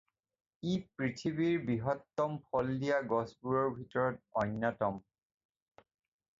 [0.69, 5.01] ই পৃথিৱীৰ বৃহত্তম ফল দিয়া গছবোৰৰ ভিতৰত অন্যতম।